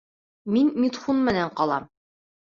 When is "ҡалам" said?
1.59-1.85